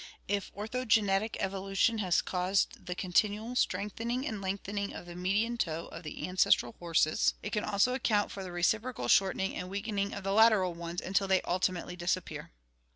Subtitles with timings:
[0.27, 6.01] If orthogenetic evolution has caused the continual strengthening and lengthening of the median toe of
[6.01, 10.33] the ancestral horses, it can also account for the reciprocal shortening and weakening of the
[10.33, 12.51] lateral ones until they ultimately disappear.